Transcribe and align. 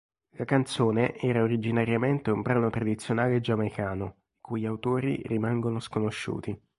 La 0.31 0.45
canzone 0.45 1.15
era 1.19 1.43
originariamente 1.43 2.31
un 2.31 2.41
brano 2.41 2.71
tradizionale 2.71 3.39
giamaicano, 3.39 4.05
i 4.07 4.13
cui 4.41 4.65
autori 4.65 5.21
rimangono 5.27 5.79
sconosciuti. 5.79 6.59